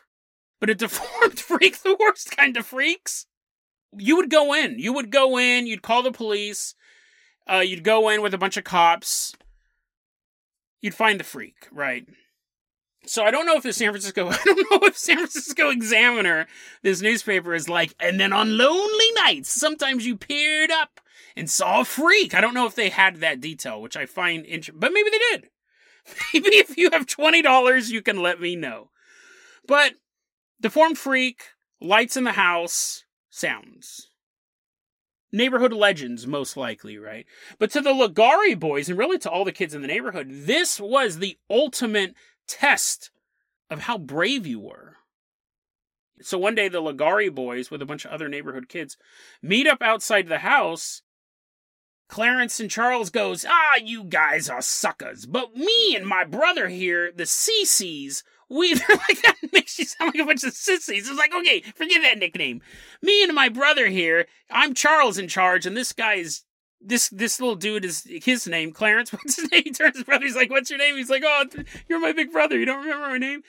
[0.59, 3.25] but a deformed freak, the worst kind of freaks,
[3.97, 4.79] you would go in.
[4.79, 5.67] You would go in.
[5.67, 6.75] You'd call the police.
[7.49, 9.33] Uh, you'd go in with a bunch of cops.
[10.81, 12.07] You'd find the freak, right?
[13.05, 16.47] So I don't know if the San Francisco, I don't know if San Francisco Examiner,
[16.83, 20.99] this newspaper, is like, and then on lonely nights, sometimes you peered up
[21.35, 22.33] and saw a freak.
[22.33, 25.38] I don't know if they had that detail, which I find interesting, but maybe they
[25.38, 25.49] did.
[26.33, 28.89] Maybe if you have twenty dollars, you can let me know.
[29.67, 29.93] But
[30.59, 31.43] deformed freak,
[31.79, 34.09] lights in the house, sounds.
[35.31, 37.27] Neighborhood legends, most likely, right?
[37.59, 40.79] But to the Ligari boys, and really to all the kids in the neighborhood, this
[40.79, 42.15] was the ultimate
[42.49, 43.12] test
[43.69, 44.97] of how brave you were.
[46.21, 48.97] So one day, the Ligari boys, with a bunch of other neighborhood kids,
[49.41, 51.01] meet up outside the house.
[52.09, 55.25] Clarence and Charles goes, Ah, you guys are suckers.
[55.25, 60.21] But me and my brother here, the CCs, we like that makes you sound like
[60.21, 61.07] a bunch of sissies.
[61.07, 62.62] It's like, okay, forget that nickname.
[63.01, 66.43] Me and my brother here, I'm Charles in charge, and this guy is
[66.81, 69.11] this this little dude is his name, Clarence.
[69.13, 69.63] What's his name?
[69.65, 70.25] He turns his brother.
[70.25, 71.45] He's like, "What's your name?" He's like, "Oh,
[71.87, 72.57] you're my big brother.
[72.57, 73.43] You don't remember my name?"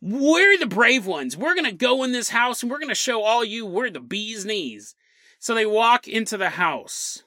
[0.00, 1.36] We're the brave ones.
[1.36, 4.44] We're gonna go in this house and we're gonna show all you we're the bee's
[4.44, 4.94] knees.
[5.38, 7.22] So they walk into the house.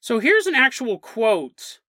[0.00, 1.80] So here's an actual quote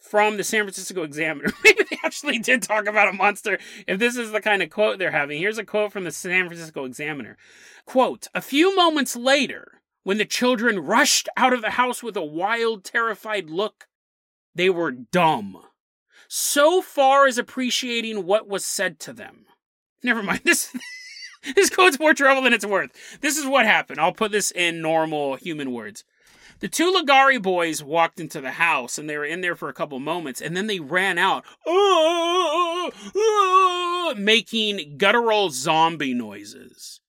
[0.00, 1.52] from the San Francisco Examiner.
[1.64, 4.98] Maybe they actually did talk about a monster if this is the kind of quote
[4.98, 5.38] they're having.
[5.38, 7.36] Here's a quote from the San Francisco Examiner.
[7.84, 12.24] Quote, a few moments later, when the children rushed out of the house with a
[12.24, 13.86] wild, terrified look,
[14.54, 15.58] they were dumb.
[16.28, 19.46] So far as appreciating what was said to them.
[20.02, 20.40] Never mind.
[20.44, 20.74] This
[21.56, 22.90] this quote's more trouble than it's worth.
[23.22, 23.98] This is what happened.
[23.98, 26.04] I'll put this in normal human words.
[26.60, 29.74] The two Ligari boys walked into the house and they were in there for a
[29.74, 37.00] couple moments and then they ran out, "Ah, ah," making guttural zombie noises.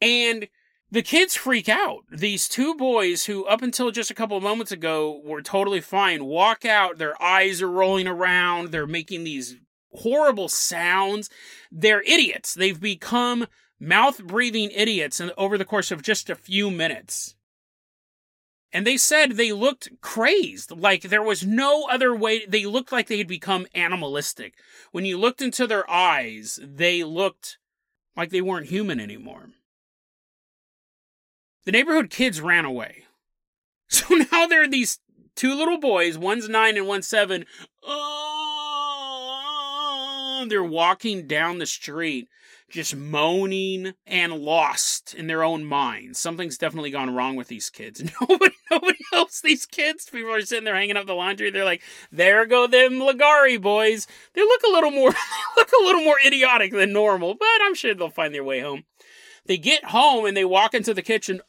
[0.00, 0.48] And
[0.90, 2.04] the kids freak out.
[2.12, 6.24] These two boys, who up until just a couple of moments ago were totally fine,
[6.24, 6.98] walk out.
[6.98, 8.70] Their eyes are rolling around.
[8.70, 9.56] They're making these
[9.92, 11.28] horrible sounds.
[11.72, 12.54] They're idiots.
[12.54, 13.48] They've become
[13.80, 17.34] mouth breathing idiots over the course of just a few minutes.
[18.74, 20.72] And they said they looked crazed.
[20.72, 22.44] Like there was no other way.
[22.44, 24.54] They looked like they had become animalistic.
[24.90, 27.58] When you looked into their eyes, they looked
[28.16, 29.50] like they weren't human anymore.
[31.64, 33.04] The neighborhood kids ran away.
[33.86, 34.98] So now there are these
[35.36, 37.44] two little boys, one's nine and one's seven.
[37.82, 38.23] Oh,
[40.44, 42.28] they're walking down the street
[42.70, 46.18] just moaning and lost in their own minds.
[46.18, 48.02] Something's definitely gone wrong with these kids.
[48.20, 50.08] Nobody, nobody helps these kids.
[50.10, 51.50] People are sitting there hanging up the laundry.
[51.50, 55.10] They're like, "There go them Ligari boys." They look a little more,
[55.56, 58.84] look a little more idiotic than normal, but I'm sure they'll find their way home.
[59.46, 61.40] They get home and they walk into the kitchen.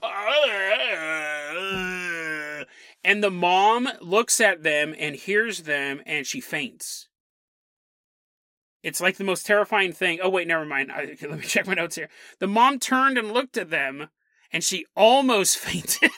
[3.03, 7.07] And the mom looks at them and hears them and she faints.
[8.85, 10.19] It's like the most terrifying thing.
[10.21, 10.91] Oh, wait, never mind.
[10.91, 12.07] I, let me check my notes here.
[12.37, 14.09] The mom turned and looked at them,
[14.53, 16.11] and she almost fainted.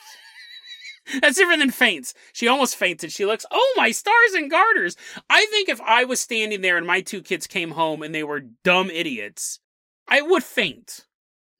[1.22, 2.12] That's different than faints.
[2.34, 3.10] She almost fainted.
[3.10, 4.96] She looks, oh, my stars and garters.
[5.30, 8.22] I think if I was standing there and my two kids came home and they
[8.22, 9.60] were dumb idiots,
[10.06, 11.06] I would faint.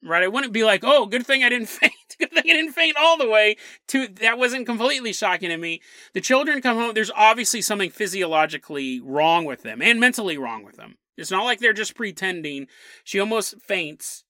[0.01, 0.23] Right?
[0.23, 1.93] I wouldn't be like, oh, good thing I didn't faint.
[2.17, 3.57] Good thing I didn't faint all the way.
[3.89, 5.81] To that wasn't completely shocking to me.
[6.13, 6.93] The children come home.
[6.93, 10.97] There's obviously something physiologically wrong with them and mentally wrong with them.
[11.17, 12.67] It's not like they're just pretending.
[13.03, 14.23] She almost faints.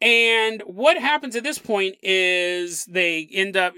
[0.00, 3.74] And what happens at this point is they end up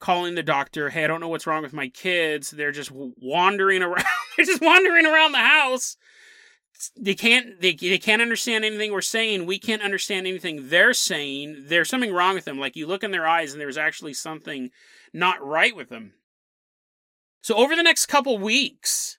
[0.00, 2.50] calling the doctor, "Hey, I don't know what's wrong with my kids.
[2.50, 4.04] They're just wandering around.
[4.36, 5.96] they're just wandering around the house.
[6.96, 9.46] They can't they, they can't understand anything we're saying.
[9.46, 11.64] We can't understand anything they're saying.
[11.68, 12.58] There's something wrong with them.
[12.58, 14.70] Like you look in their eyes and there's actually something
[15.12, 16.14] not right with them."
[17.42, 19.18] So over the next couple weeks,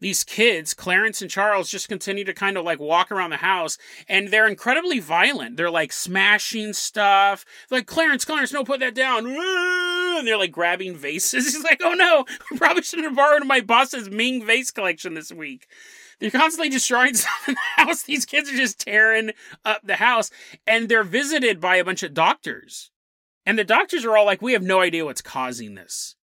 [0.00, 3.76] these kids, Clarence and Charles, just continue to kind of like walk around the house
[4.08, 5.56] and they're incredibly violent.
[5.56, 7.44] They're like smashing stuff.
[7.70, 9.26] Like, Clarence, Clarence, no, put that down.
[10.10, 11.44] And they're like grabbing vases.
[11.54, 15.66] He's like, oh no, probably shouldn't have borrowed my boss's Ming vase collection this week.
[16.20, 17.14] They're constantly destroying
[17.46, 18.02] the house.
[18.02, 19.32] These kids are just tearing
[19.64, 20.30] up the house
[20.66, 22.90] and they're visited by a bunch of doctors.
[23.46, 26.14] And the doctors are all like, we have no idea what's causing this.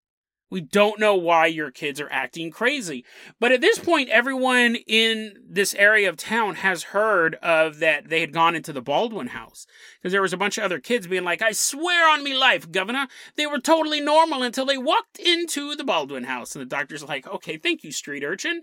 [0.49, 3.03] We don't know why your kids are acting crazy.
[3.37, 8.21] But at this point, everyone in this area of town has heard of that they
[8.21, 9.67] had gone into the Baldwin house.
[9.99, 12.71] Because there was a bunch of other kids being like, I swear on me life,
[12.71, 16.55] Governor, they were totally normal until they walked into the Baldwin house.
[16.55, 18.61] And the doctor's are like, okay, thank you, street urchin.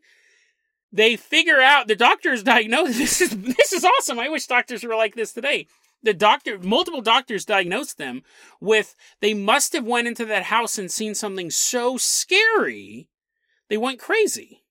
[0.95, 2.99] They figure out the doctor's diagnosed.
[2.99, 4.19] This is this is awesome.
[4.19, 5.67] I wish doctors were like this today
[6.05, 8.23] the doctor multiple doctors diagnosed them
[8.61, 13.09] with they must have went into that house and seen something so scary
[13.69, 14.63] they went crazy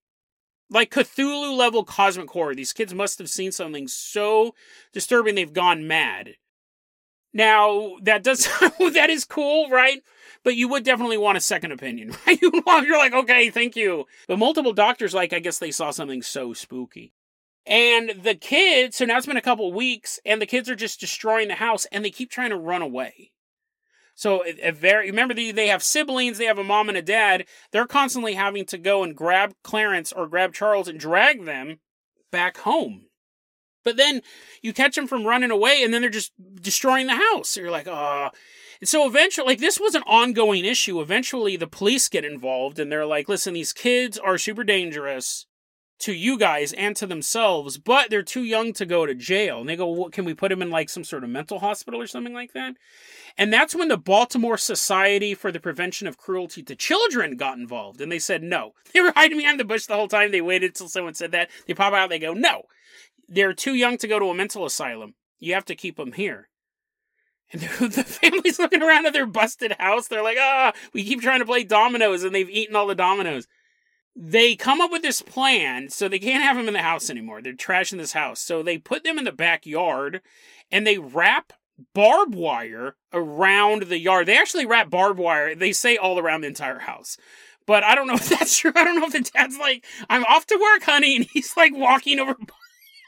[0.69, 4.53] like cthulhu level cosmic horror these kids must have seen something so
[4.93, 6.35] disturbing they've gone mad
[7.33, 8.45] now that does
[8.93, 10.01] that is cool right
[10.43, 14.39] but you would definitely want a second opinion right you're like okay thank you but
[14.39, 17.13] multiple doctors like i guess they saw something so spooky
[17.65, 20.99] And the kids, so now it's been a couple weeks, and the kids are just
[20.99, 23.31] destroying the house, and they keep trying to run away.
[24.15, 27.45] So a very remember they have siblings, they have a mom and a dad.
[27.71, 31.79] They're constantly having to go and grab Clarence or grab Charles and drag them
[32.31, 33.07] back home.
[33.83, 34.21] But then
[34.61, 36.31] you catch them from running away, and then they're just
[36.61, 37.57] destroying the house.
[37.57, 38.29] You're like, oh.
[38.79, 41.01] And so eventually, like this was an ongoing issue.
[41.01, 45.45] Eventually, the police get involved, and they're like, listen, these kids are super dangerous
[46.03, 49.61] to you guys and to themselves, but they're too young to go to jail.
[49.61, 52.01] And they go, well, can we put them in like some sort of mental hospital
[52.01, 52.75] or something like that?
[53.37, 58.01] And that's when the Baltimore Society for the Prevention of Cruelty to Children got involved.
[58.01, 58.73] And they said no.
[58.93, 60.31] They were hiding behind the bush the whole time.
[60.31, 61.49] They waited until someone said that.
[61.67, 62.63] They pop out, they go, no.
[63.33, 65.15] They're too young to go to a mental asylum.
[65.39, 66.49] You have to keep them here.
[67.51, 67.61] And
[67.91, 70.07] the family's looking around at their busted house.
[70.07, 73.47] They're like, ah, we keep trying to play dominoes and they've eaten all the dominoes
[74.15, 77.41] they come up with this plan so they can't have them in the house anymore.
[77.41, 78.39] They're trashing this house.
[78.39, 80.21] So they put them in the backyard
[80.71, 81.53] and they wrap
[81.93, 84.27] barbed wire around the yard.
[84.27, 87.17] They actually wrap barbed wire, they say all around the entire house.
[87.65, 88.71] But I don't know if that's true.
[88.75, 91.15] I don't know if the dad's like, I'm off to work, honey.
[91.15, 92.35] And he's like walking over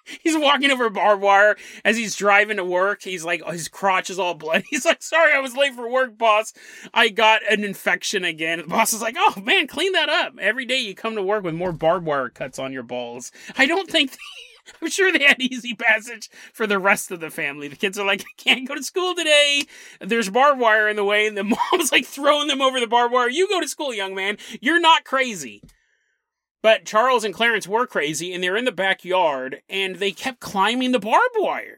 [0.21, 3.01] he's walking over barbed wire as he's driving to work.
[3.03, 4.65] He's like, oh, his crotch is all bloody.
[4.69, 6.53] He's like, sorry, I was late for work, boss.
[6.93, 8.59] I got an infection again.
[8.59, 10.33] The boss is like, oh man, clean that up.
[10.39, 13.31] Every day you come to work with more barbed wire cuts on your balls.
[13.57, 14.15] I don't think.
[14.81, 17.67] I'm sure they had easy passage for the rest of the family.
[17.67, 19.63] The kids are like, I can't go to school today.
[19.99, 23.13] There's barbed wire in the way, and the mom's like throwing them over the barbed
[23.13, 23.29] wire.
[23.29, 24.37] You go to school, young man.
[24.61, 25.61] You're not crazy.
[26.65, 30.93] But Charles and Clarence were crazy and they're in the backyard and they kept climbing
[30.93, 31.77] the barbed wire.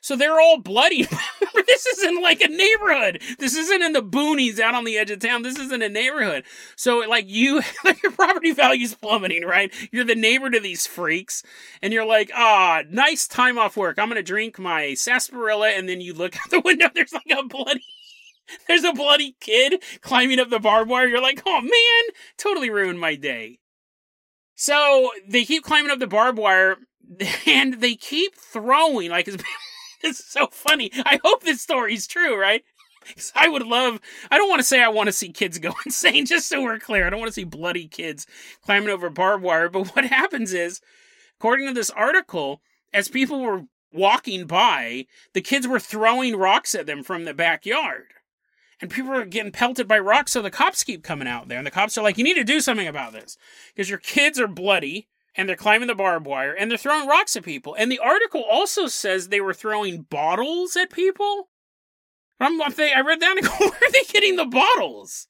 [0.00, 1.02] So they're all bloody.
[1.66, 3.22] this isn't like a neighborhood.
[3.40, 5.42] This isn't in the boonies out on the edge of town.
[5.42, 6.44] This isn't a neighborhood.
[6.76, 7.60] So like you,
[8.04, 9.74] your property value's plummeting, right?
[9.90, 11.42] You're the neighbor to these freaks,
[11.82, 13.98] and you're like, ah, nice time off work.
[13.98, 16.86] I'm gonna drink my sarsaparilla, and then you look out the window.
[16.94, 17.82] There's like a bloody.
[18.68, 21.08] There's a bloody kid climbing up the barbed wire.
[21.08, 23.58] You're like, oh man, totally ruined my day.
[24.60, 26.76] So they keep climbing up the barbed wire
[27.46, 29.10] and they keep throwing.
[29.10, 29.26] Like,
[30.02, 30.90] it's, so funny.
[30.94, 32.62] I hope this story's true, right?
[33.02, 33.98] Because I would love,
[34.30, 36.78] I don't want to say I want to see kids go insane, just so we're
[36.78, 37.06] clear.
[37.06, 38.26] I don't want to see bloody kids
[38.62, 39.70] climbing over barbed wire.
[39.70, 40.82] But what happens is,
[41.38, 42.60] according to this article,
[42.92, 48.08] as people were walking by, the kids were throwing rocks at them from the backyard
[48.80, 50.32] and people are getting pelted by rocks.
[50.32, 52.44] So the cops keep coming out there, and the cops are like, "You need to
[52.44, 53.36] do something about this
[53.74, 57.36] because your kids are bloody." And they're climbing the barbed wire and they're throwing rocks
[57.36, 57.76] at people.
[57.78, 61.48] And the article also says they were throwing bottles at people.
[62.40, 65.28] I'm, I read that and go, where are they getting the bottles?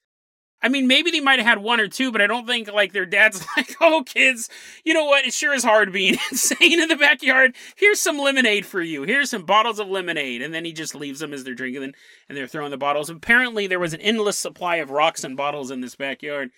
[0.63, 2.93] I mean, maybe they might have had one or two, but I don't think like
[2.93, 4.49] their dad's like, oh, kids,
[4.83, 5.25] you know what?
[5.25, 7.55] It sure is hard being insane in the backyard.
[7.75, 9.03] Here's some lemonade for you.
[9.03, 10.41] Here's some bottles of lemonade.
[10.41, 11.93] And then he just leaves them as they're drinking
[12.29, 13.09] and they're throwing the bottles.
[13.09, 16.51] Apparently, there was an endless supply of rocks and bottles in this backyard.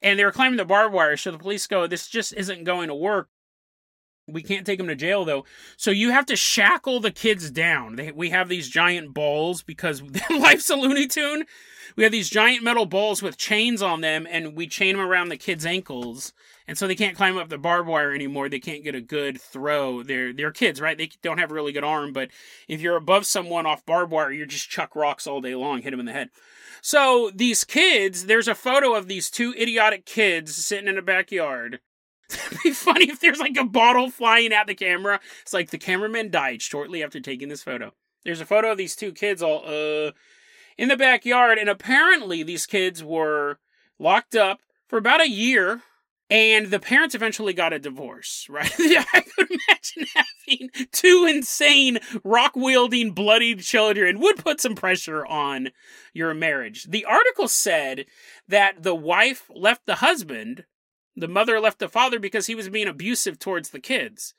[0.00, 1.16] And they were climbing the barbed wire.
[1.16, 3.28] So the police go, this just isn't going to work.
[4.26, 5.44] We can't take them to jail though.
[5.76, 7.96] So you have to shackle the kids down.
[7.96, 11.44] They, we have these giant balls because life's a Looney Tune.
[11.96, 15.28] We have these giant metal balls with chains on them and we chain them around
[15.28, 16.32] the kids' ankles.
[16.66, 18.48] And so they can't climb up the barbed wire anymore.
[18.48, 20.02] They can't get a good throw.
[20.02, 20.96] They're they're kids, right?
[20.96, 22.30] They don't have a really good arm, but
[22.66, 25.90] if you're above someone off barbed wire, you're just chuck rocks all day long, hit
[25.90, 26.30] them in the head.
[26.80, 31.80] So these kids, there's a photo of these two idiotic kids sitting in a backyard
[32.46, 35.20] It'd be funny if there's like a bottle flying at the camera.
[35.42, 37.92] It's like the cameraman died shortly after taking this photo.
[38.24, 40.12] There's a photo of these two kids all uh
[40.76, 43.58] in the backyard, and apparently these kids were
[43.98, 45.82] locked up for about a year,
[46.30, 48.72] and the parents eventually got a divorce, right?
[48.78, 55.70] I could imagine having two insane, rock wielding, bloodied children would put some pressure on
[56.12, 56.84] your marriage.
[56.84, 58.06] The article said
[58.48, 60.64] that the wife left the husband
[61.16, 64.34] the mother left the father because he was being abusive towards the kids.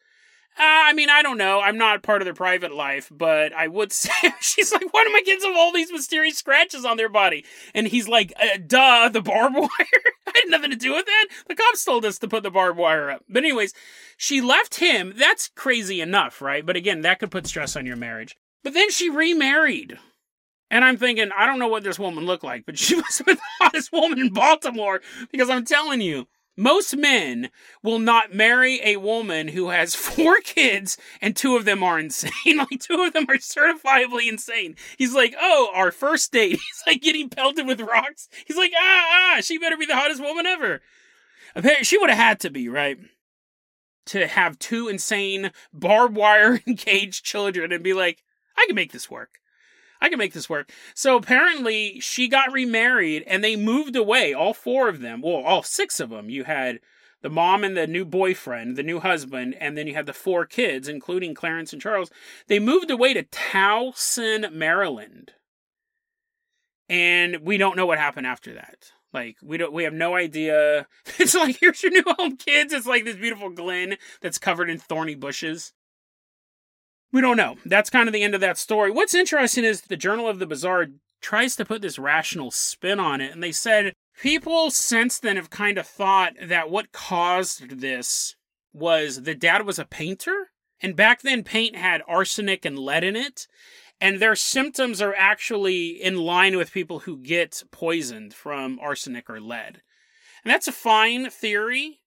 [0.57, 1.59] Uh, I mean, I don't know.
[1.59, 5.11] I'm not part of their private life, but I would say she's like, why do
[5.11, 7.43] my kids have all these mysterious scratches on their body?
[7.73, 9.69] And he's like, uh, duh, the barbed wire.
[10.27, 11.27] I had nothing to do with that.
[11.47, 13.23] The cops told us to put the barbed wire up.
[13.27, 13.73] But anyways,
[14.15, 15.13] she left him.
[15.17, 16.65] That's crazy enough, right?
[16.65, 18.35] But again, that could put stress on your marriage.
[18.63, 19.99] But then she remarried.
[20.71, 23.37] And I'm thinking, I don't know what this woman looked like, but she was the
[23.59, 25.01] hottest woman in Baltimore
[25.31, 26.27] because I'm telling you,
[26.57, 27.49] most men
[27.83, 32.31] will not marry a woman who has four kids and two of them are insane.
[32.57, 34.75] like two of them are certifiably insane.
[34.97, 36.51] He's like, oh, our first date.
[36.51, 38.29] He's like getting pelted with rocks.
[38.45, 40.81] He's like, ah, ah, she better be the hottest woman ever.
[41.83, 42.97] She would have had to be, right?
[44.05, 48.23] to have two insane barbed wire engaged children and be like,
[48.57, 49.39] I can make this work.
[50.01, 50.71] I can make this work.
[50.93, 55.21] So apparently she got remarried and they moved away, all four of them.
[55.21, 56.29] Well, all six of them.
[56.29, 56.79] You had
[57.21, 60.45] the mom and the new boyfriend, the new husband, and then you had the four
[60.45, 62.11] kids, including Clarence and Charles.
[62.47, 65.31] They moved away to Towson, Maryland.
[66.87, 68.91] And we don't know what happened after that.
[69.11, 70.87] Like we don't we have no idea.
[71.19, 72.73] It's like here's your new home kids.
[72.73, 75.73] It's like this beautiful glen that's covered in thorny bushes.
[77.15, 77.55] We don't know.
[77.65, 78.91] That's kind of the end of that story.
[78.91, 80.87] What's interesting is the Journal of the Bizarre
[81.21, 85.49] tries to put this rational spin on it, and they said people since then have
[85.49, 88.35] kind of thought that what caused this
[88.73, 90.51] was the dad was a painter,
[90.81, 93.47] and back then paint had arsenic and lead in it,
[94.01, 99.39] and their symptoms are actually in line with people who get poisoned from arsenic or
[99.39, 99.81] lead.
[100.43, 102.01] And that's a fine theory,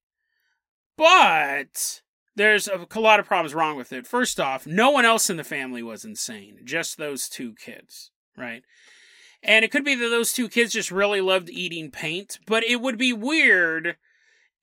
[0.99, 2.03] but
[2.39, 4.07] there's a, a lot of problems wrong with it.
[4.07, 8.63] First off, no one else in the family was insane, just those two kids, right?
[9.43, 12.81] And it could be that those two kids just really loved eating paint, but it
[12.81, 13.97] would be weird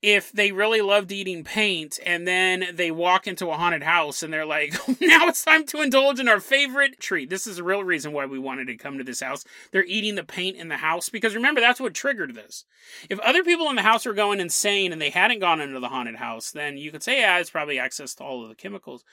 [0.06, 4.32] if they really loved eating paint and then they walk into a haunted house and
[4.32, 7.28] they're like, now it's time to indulge in our favorite treat.
[7.28, 9.44] This is the real reason why we wanted to come to this house.
[9.72, 12.64] They're eating the paint in the house because remember, that's what triggered this.
[13.10, 15.88] If other people in the house were going insane and they hadn't gone into the
[15.88, 19.04] haunted house, then you could say, yeah, it's probably access to all of the chemicals.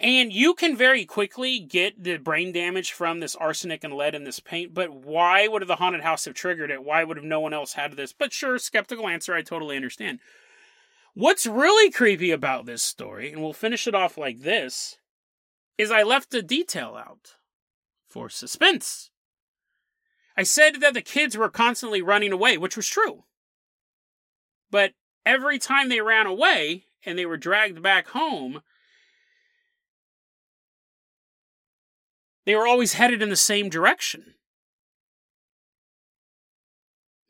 [0.00, 4.24] And you can very quickly get the brain damage from this arsenic and lead in
[4.24, 6.82] this paint, but why would the haunted house have triggered it?
[6.82, 8.14] Why would have no one else had this?
[8.14, 10.20] But sure, skeptical answer, I totally understand.
[11.12, 14.96] What's really creepy about this story, and we'll finish it off like this,
[15.76, 17.36] is I left a detail out
[18.08, 19.10] for suspense.
[20.34, 23.24] I said that the kids were constantly running away, which was true.
[24.70, 24.94] But
[25.26, 28.62] every time they ran away and they were dragged back home,
[32.46, 34.34] They were always headed in the same direction.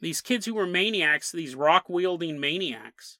[0.00, 3.18] These kids who were maniacs, these rock wielding maniacs,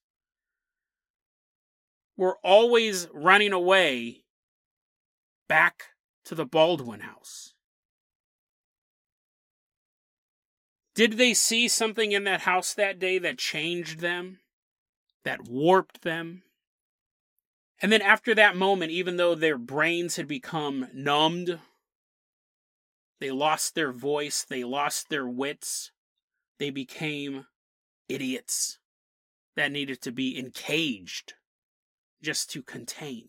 [2.17, 4.25] were always running away
[5.49, 5.85] back
[6.25, 7.55] to the Baldwin house.
[10.95, 14.41] Did they see something in that house that day that changed them,
[15.25, 16.43] that warped them?
[17.83, 21.59] And then after that moment, even though their brains had become numbed
[23.21, 25.93] they lost their voice, they lost their wits,
[26.59, 27.47] they became
[28.09, 28.79] idiots
[29.57, 31.35] that needed to be encaged
[32.23, 33.29] just to contain.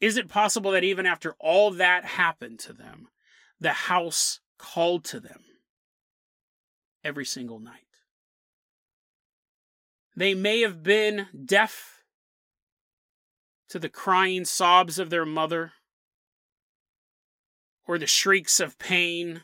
[0.00, 3.08] Is it possible that even after all that happened to them,
[3.60, 5.42] the house called to them
[7.04, 7.84] every single night?
[10.16, 12.02] They may have been deaf
[13.68, 15.72] to the crying sobs of their mother
[17.86, 19.42] or the shrieks of pain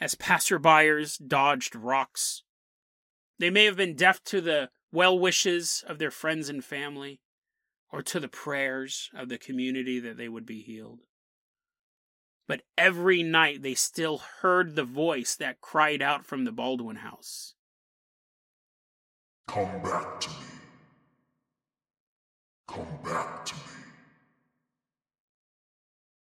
[0.00, 2.42] as passerbyers dodged rocks.
[3.38, 7.20] They may have been deaf to the well wishes of their friends and family,
[7.90, 11.00] or to the prayers of the community that they would be healed.
[12.46, 17.54] But every night they still heard the voice that cried out from the Baldwin house
[19.46, 20.36] Come back to me.
[22.68, 23.60] Come back to me.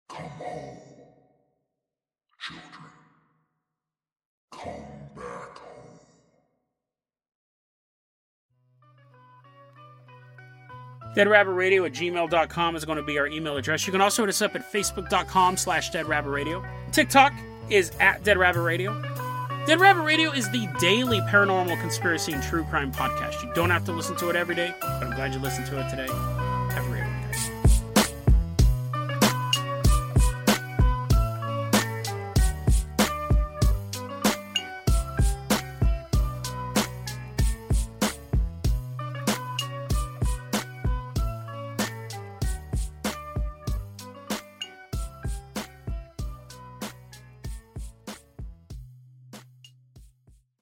[0.08, 0.79] Come home
[4.64, 4.74] Come
[5.16, 6.00] back home.
[11.16, 13.86] DeadRabbitRadio at gmail.com is going to be our email address.
[13.88, 16.66] You can also hit us up at facebook.com slash deadrabbitradio.
[16.92, 17.34] TikTok
[17.70, 19.02] is at Dead Rabbit Radio.
[19.66, 23.44] Dead Rabbit Radio is the daily paranormal conspiracy and true crime podcast.
[23.44, 25.80] You don't have to listen to it every day, but I'm glad you listened to
[25.80, 26.08] it today.
[26.08, 27.09] One.